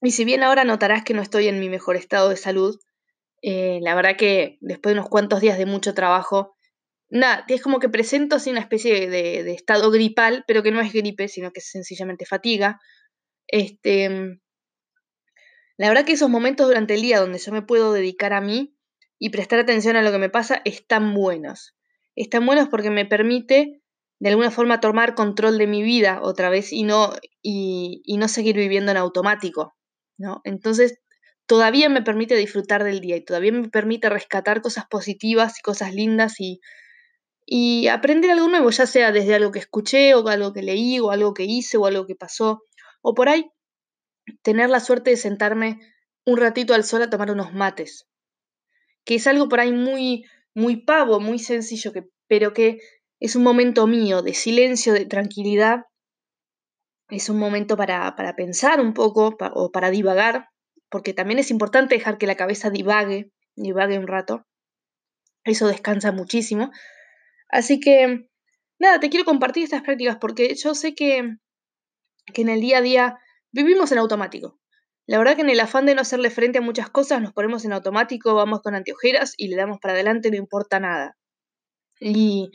Y 0.00 0.12
si 0.12 0.24
bien 0.24 0.44
ahora 0.44 0.64
notarás 0.64 1.02
que 1.02 1.14
no 1.14 1.22
estoy 1.22 1.48
en 1.48 1.58
mi 1.58 1.68
mejor 1.68 1.96
estado 1.96 2.28
de 2.28 2.36
salud, 2.36 2.78
eh, 3.42 3.80
la 3.82 3.94
verdad 3.94 4.16
que 4.16 4.58
después 4.60 4.94
de 4.94 5.00
unos 5.00 5.10
cuantos 5.10 5.40
días 5.40 5.58
de 5.58 5.66
mucho 5.66 5.94
trabajo, 5.94 6.56
nada, 7.10 7.44
es 7.48 7.62
como 7.62 7.78
que 7.78 7.88
presento 7.88 8.36
así 8.36 8.50
una 8.50 8.60
especie 8.60 9.08
de, 9.08 9.50
estado 9.52 9.90
gripal, 9.90 10.44
pero 10.46 10.62
que 10.62 10.70
no 10.70 10.80
es 10.80 10.92
gripe, 10.92 11.28
sino 11.28 11.52
que 11.52 11.60
es 11.60 11.70
sencillamente 11.70 12.26
fatiga. 12.26 12.80
Este, 13.46 14.40
la 15.78 15.88
verdad 15.88 16.04
que 16.04 16.12
esos 16.12 16.28
momentos 16.28 16.66
durante 16.66 16.94
el 16.94 17.02
día 17.02 17.20
donde 17.20 17.38
yo 17.38 17.52
me 17.52 17.62
puedo 17.62 17.92
dedicar 17.92 18.32
a 18.32 18.40
mí 18.40 18.76
y 19.18 19.30
prestar 19.30 19.60
atención 19.60 19.96
a 19.96 20.02
lo 20.02 20.12
que 20.12 20.18
me 20.18 20.30
pasa 20.30 20.60
están 20.64 21.14
buenos. 21.14 21.76
Están 22.14 22.44
buenos 22.46 22.68
porque 22.68 22.90
me 22.90 23.06
permite 23.06 23.80
de 24.20 24.28
alguna 24.28 24.50
forma 24.50 24.80
tomar 24.80 25.14
control 25.14 25.58
de 25.58 25.66
mi 25.66 25.82
vida 25.82 26.20
otra 26.22 26.50
vez 26.50 26.72
y 26.72 26.82
no, 26.82 27.12
y, 27.42 28.02
no 28.18 28.28
seguir 28.28 28.56
viviendo 28.56 28.90
en 28.90 28.96
automático. 28.96 29.76
¿no? 30.18 30.40
Entonces, 30.44 30.98
todavía 31.46 31.88
me 31.88 32.02
permite 32.02 32.34
disfrutar 32.34 32.82
del 32.82 33.00
día 33.00 33.16
y 33.16 33.24
todavía 33.24 33.52
me 33.52 33.68
permite 33.68 34.08
rescatar 34.08 34.60
cosas 34.60 34.86
positivas 34.90 35.58
y 35.58 35.62
cosas 35.62 35.94
lindas 35.94 36.40
y 36.40 36.60
y 37.50 37.88
aprender 37.88 38.30
algo 38.30 38.46
nuevo, 38.46 38.68
ya 38.68 38.84
sea 38.84 39.10
desde 39.10 39.34
algo 39.34 39.50
que 39.50 39.58
escuché 39.58 40.14
o 40.14 40.28
algo 40.28 40.52
que 40.52 40.60
leí 40.60 41.00
o 41.00 41.10
algo 41.10 41.32
que 41.32 41.44
hice 41.44 41.78
o 41.78 41.86
algo 41.86 42.04
que 42.04 42.14
pasó, 42.14 42.62
o 43.00 43.14
por 43.14 43.30
ahí 43.30 43.50
tener 44.42 44.68
la 44.68 44.80
suerte 44.80 45.08
de 45.08 45.16
sentarme 45.16 45.80
un 46.26 46.36
ratito 46.36 46.74
al 46.74 46.84
sol 46.84 47.00
a 47.00 47.08
tomar 47.08 47.30
unos 47.30 47.54
mates, 47.54 48.06
que 49.06 49.14
es 49.14 49.26
algo 49.26 49.48
por 49.48 49.60
ahí 49.60 49.72
muy, 49.72 50.26
muy 50.54 50.76
pavo, 50.84 51.20
muy 51.20 51.38
sencillo, 51.38 51.90
que, 51.90 52.04
pero 52.26 52.52
que 52.52 52.80
es 53.18 53.34
un 53.34 53.44
momento 53.44 53.86
mío 53.86 54.20
de 54.20 54.34
silencio, 54.34 54.92
de 54.92 55.06
tranquilidad, 55.06 55.86
es 57.08 57.30
un 57.30 57.38
momento 57.38 57.78
para, 57.78 58.14
para 58.14 58.36
pensar 58.36 58.78
un 58.78 58.92
poco 58.92 59.38
o 59.54 59.72
para 59.72 59.88
divagar, 59.88 60.50
porque 60.90 61.14
también 61.14 61.38
es 61.38 61.50
importante 61.50 61.94
dejar 61.94 62.18
que 62.18 62.26
la 62.26 62.36
cabeza 62.36 62.68
divague, 62.68 63.32
divague 63.56 63.98
un 63.98 64.06
rato, 64.06 64.44
eso 65.44 65.66
descansa 65.66 66.12
muchísimo, 66.12 66.70
Así 67.48 67.80
que, 67.80 68.28
nada, 68.78 69.00
te 69.00 69.10
quiero 69.10 69.24
compartir 69.24 69.64
estas 69.64 69.82
prácticas 69.82 70.16
porque 70.20 70.54
yo 70.54 70.74
sé 70.74 70.94
que, 70.94 71.36
que 72.32 72.42
en 72.42 72.48
el 72.48 72.60
día 72.60 72.78
a 72.78 72.82
día 72.82 73.18
vivimos 73.52 73.92
en 73.92 73.98
automático. 73.98 74.58
La 75.06 75.18
verdad 75.18 75.36
que 75.36 75.42
en 75.42 75.50
el 75.50 75.60
afán 75.60 75.86
de 75.86 75.94
no 75.94 76.02
hacerle 76.02 76.28
frente 76.30 76.58
a 76.58 76.62
muchas 76.62 76.90
cosas 76.90 77.22
nos 77.22 77.32
ponemos 77.32 77.64
en 77.64 77.72
automático, 77.72 78.34
vamos 78.34 78.60
con 78.60 78.74
anteojeras 78.74 79.32
y 79.38 79.48
le 79.48 79.56
damos 79.56 79.78
para 79.80 79.94
adelante, 79.94 80.30
no 80.30 80.36
importa 80.36 80.80
nada. 80.80 81.16
Y 81.98 82.50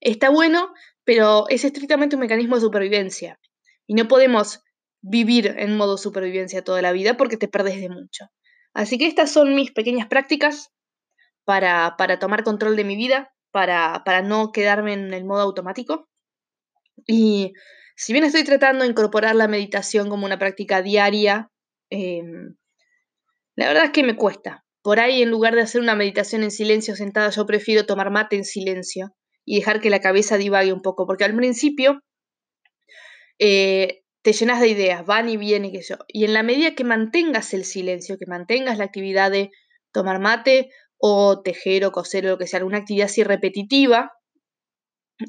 está 0.00 0.30
bueno, 0.30 0.72
pero 1.04 1.48
es 1.48 1.64
estrictamente 1.64 2.14
un 2.16 2.20
mecanismo 2.20 2.54
de 2.54 2.62
supervivencia. 2.62 3.40
Y 3.88 3.94
no 3.94 4.06
podemos 4.06 4.60
vivir 5.02 5.54
en 5.58 5.76
modo 5.76 5.98
supervivencia 5.98 6.62
toda 6.62 6.82
la 6.82 6.92
vida 6.92 7.16
porque 7.16 7.36
te 7.36 7.48
perdes 7.48 7.80
de 7.80 7.88
mucho. 7.88 8.26
Así 8.72 8.98
que 8.98 9.06
estas 9.06 9.32
son 9.32 9.54
mis 9.54 9.72
pequeñas 9.72 10.06
prácticas 10.06 10.72
para, 11.44 11.96
para 11.96 12.18
tomar 12.18 12.44
control 12.44 12.76
de 12.76 12.84
mi 12.84 12.96
vida, 12.96 13.32
para, 13.56 14.20
no 14.20 14.52
quedarme 14.52 14.92
en 14.92 15.14
el 15.14 15.24
modo 15.24 15.40
automático. 15.40 16.10
Y 17.06 17.54
si 17.96 18.12
bien 18.12 18.24
estoy 18.24 18.44
tratando 18.44 18.84
de 18.84 18.90
incorporar 18.90 19.34
la 19.34 19.48
meditación 19.48 20.10
como 20.10 20.26
una 20.26 20.38
práctica 20.38 20.82
diaria, 20.82 21.50
em, 21.88 22.54
la 23.54 23.68
verdad 23.68 23.84
es 23.86 23.90
que 23.92 24.02
me 24.02 24.14
cuesta. 24.14 24.66
Por 24.82 25.00
ahí, 25.00 25.22
en 25.22 25.30
lugar 25.30 25.54
de 25.54 25.62
hacer 25.62 25.80
una 25.80 25.94
meditación 25.94 26.42
en 26.42 26.50
silencio 26.50 26.96
sentada, 26.96 27.30
yo 27.30 27.46
prefiero 27.46 27.86
tomar 27.86 28.10
mate 28.10 28.36
en 28.36 28.44
silencio 28.44 29.16
y 29.46 29.56
dejar 29.56 29.80
que 29.80 29.88
la 29.88 30.00
cabeza 30.00 30.36
divague 30.36 30.74
un 30.74 30.82
poco, 30.82 31.06
porque 31.06 31.24
al 31.24 31.34
principio 31.34 32.02
eh, 33.38 34.02
te 34.20 34.34
llenas 34.34 34.60
de 34.60 34.68
ideas, 34.68 35.06
van 35.06 35.30
y 35.30 35.38
vienen, 35.38 35.72
que 35.72 35.80
yo. 35.80 35.96
Y 36.08 36.26
en 36.26 36.34
la 36.34 36.42
medida 36.42 36.74
que 36.74 36.84
mantengas 36.84 37.54
el 37.54 37.64
silencio, 37.64 38.18
que 38.18 38.26
mantengas 38.26 38.76
la 38.76 38.84
actividad 38.84 39.30
de 39.30 39.50
tomar 39.92 40.20
mate 40.20 40.68
o 40.98 41.42
tejer 41.42 41.84
o 41.84 41.92
coser 41.92 42.26
o 42.26 42.30
lo 42.30 42.38
que 42.38 42.46
sea, 42.46 42.58
alguna 42.58 42.78
actividad 42.78 43.06
así 43.06 43.22
repetitiva, 43.22 44.12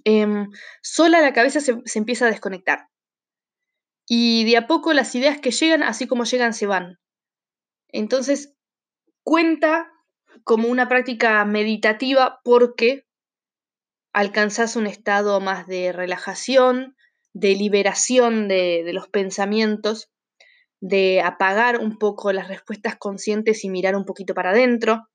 em, 0.03 0.47
sola 0.81 1.21
la 1.21 1.33
cabeza 1.33 1.59
se, 1.59 1.77
se 1.85 1.99
empieza 1.99 2.25
a 2.25 2.31
desconectar. 2.31 2.87
Y 4.07 4.45
de 4.45 4.57
a 4.57 4.67
poco 4.67 4.93
las 4.93 5.13
ideas 5.15 5.39
que 5.39 5.51
llegan, 5.51 5.83
así 5.83 6.07
como 6.07 6.23
llegan, 6.23 6.53
se 6.53 6.65
van. 6.65 6.97
Entonces, 7.89 8.53
cuenta 9.23 9.91
como 10.43 10.69
una 10.69 10.87
práctica 10.87 11.43
meditativa 11.45 12.39
porque 12.43 13.05
alcanzas 14.13 14.75
un 14.75 14.87
estado 14.87 15.39
más 15.41 15.67
de 15.67 15.91
relajación, 15.91 16.95
de 17.33 17.55
liberación 17.55 18.47
de, 18.47 18.83
de, 18.83 18.93
los 18.93 19.09
pensamientos, 19.09 20.09
de 20.79 21.21
apagar 21.21 21.79
un 21.79 21.97
poco 21.97 22.31
las 22.31 22.47
respuestas 22.47 22.95
conscientes 22.97 23.63
y 23.63 23.69
mirar 23.69 23.95
un 23.95 24.05
poquito 24.05 24.33
para 24.33 24.51
adentro. 24.51 25.07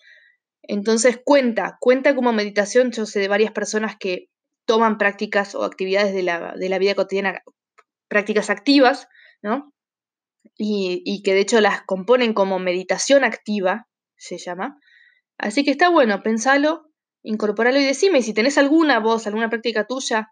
Entonces 0.62 1.20
cuenta, 1.24 1.76
cuenta 1.80 2.14
como 2.14 2.32
meditación. 2.32 2.92
Yo 2.92 3.06
sé 3.06 3.20
de 3.20 3.28
varias 3.28 3.52
personas 3.52 3.96
que 3.98 4.28
toman 4.64 4.98
prácticas 4.98 5.54
o 5.54 5.64
actividades 5.64 6.14
de 6.14 6.22
la, 6.22 6.78
vida 6.78 6.94
cotidiana, 6.94 7.42
prácticas 8.08 8.50
activas, 8.50 9.08
¿no? 9.42 9.72
Y, 10.56 11.22
que 11.24 11.34
de 11.34 11.40
hecho 11.40 11.60
las 11.60 11.82
componen 11.82 12.34
como 12.34 12.58
meditación 12.58 13.24
activa, 13.24 13.88
se 14.16 14.38
llama. 14.38 14.78
Así 15.38 15.64
que 15.64 15.72
está 15.72 15.88
bueno, 15.88 16.22
pensalo, 16.22 16.84
incorporalo 17.22 17.80
y 17.80 17.84
decime, 17.84 18.22
si 18.22 18.32
tenés 18.32 18.58
alguna 18.58 19.00
voz, 19.00 19.26
alguna 19.26 19.50
práctica 19.50 19.86
tuya, 19.86 20.28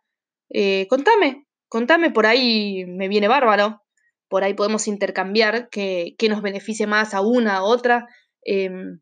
eh, 0.50 0.86
contame, 0.88 1.46
contame, 1.68 2.10
por 2.10 2.26
ahí 2.26 2.84
me 2.86 3.08
viene 3.08 3.28
bárbaro, 3.28 3.82
por 4.28 4.44
ahí 4.44 4.54
podemos 4.54 4.86
intercambiar 4.86 5.68
qué, 5.70 6.14
nos 6.28 6.42
beneficia 6.42 6.86
más 6.86 7.14
a 7.14 7.20
una, 7.20 7.56
a 7.56 7.62
otra. 7.64 8.06
Em, 8.42 9.00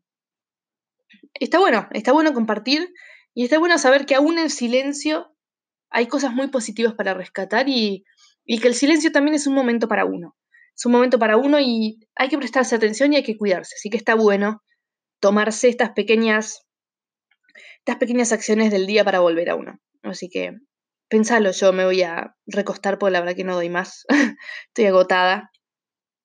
está 1.39 1.59
bueno, 1.59 1.87
está 1.91 2.11
bueno 2.11 2.33
compartir 2.33 2.93
y 3.33 3.43
está 3.43 3.59
bueno 3.59 3.77
saber 3.77 4.05
que 4.05 4.15
aún 4.15 4.37
en 4.37 4.49
silencio 4.49 5.35
hay 5.89 6.07
cosas 6.07 6.33
muy 6.33 6.47
positivas 6.47 6.93
para 6.93 7.13
rescatar 7.13 7.67
y, 7.67 8.03
y 8.45 8.59
que 8.59 8.67
el 8.67 8.75
silencio 8.75 9.11
también 9.11 9.35
es 9.35 9.47
un 9.47 9.53
momento 9.53 9.87
para 9.87 10.05
uno. 10.05 10.35
Es 10.75 10.85
un 10.85 10.91
momento 10.93 11.19
para 11.19 11.37
uno 11.37 11.59
y 11.59 11.99
hay 12.15 12.29
que 12.29 12.37
prestarse 12.37 12.75
atención 12.75 13.11
y 13.11 13.17
hay 13.17 13.23
que 13.23 13.37
cuidarse. 13.37 13.75
Así 13.75 13.89
que 13.89 13.97
está 13.97 14.15
bueno 14.15 14.63
tomarse 15.19 15.67
estas 15.67 15.91
pequeñas, 15.91 16.65
estas 17.79 17.97
pequeñas 17.97 18.31
acciones 18.31 18.71
del 18.71 18.87
día 18.87 19.03
para 19.03 19.19
volver 19.19 19.49
a 19.49 19.55
uno. 19.55 19.79
Así 20.03 20.29
que 20.29 20.53
pensalo, 21.09 21.51
yo 21.51 21.73
me 21.73 21.85
voy 21.85 22.03
a 22.03 22.35
recostar 22.45 22.97
porque 22.97 23.11
la 23.11 23.19
verdad 23.19 23.35
que 23.35 23.43
no 23.43 23.55
doy 23.55 23.69
más. 23.69 24.05
Estoy 24.67 24.85
agotada. 24.85 25.51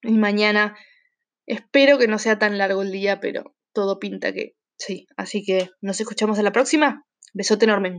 Y 0.02 0.12
mañana 0.18 0.76
espero 1.46 1.98
que 1.98 2.06
no 2.06 2.18
sea 2.18 2.38
tan 2.38 2.58
largo 2.58 2.82
el 2.82 2.92
día, 2.92 3.20
pero 3.20 3.56
todo 3.72 3.98
pinta 3.98 4.32
que 4.32 4.54
Sí, 4.78 5.06
así 5.16 5.44
que 5.44 5.70
nos 5.80 6.00
escuchamos 6.00 6.38
en 6.38 6.44
la 6.44 6.52
próxima. 6.52 7.04
Besote 7.32 7.64
enorme. 7.64 7.98